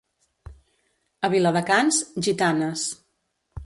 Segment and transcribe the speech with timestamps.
[1.27, 2.91] A Viladecans, gitanes.